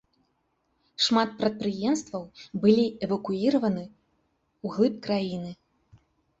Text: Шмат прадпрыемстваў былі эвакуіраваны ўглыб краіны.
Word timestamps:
Шмат 1.07 1.29
прадпрыемстваў 1.41 2.23
былі 2.65 2.87
эвакуіраваны 3.09 3.85
ўглыб 4.67 5.01
краіны. 5.07 5.51